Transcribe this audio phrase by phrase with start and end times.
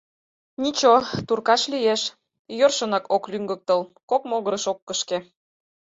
[0.61, 0.93] Ничо,
[1.27, 2.01] туркаш лиеш,
[2.57, 5.17] йӧршынак ок лӱҥгыктыл, кок могырыш ок кышке.